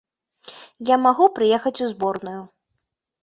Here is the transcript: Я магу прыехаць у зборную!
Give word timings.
Я 0.89 0.95
магу 1.05 1.27
прыехаць 1.35 1.81
у 1.87 1.89
зборную! 1.93 2.35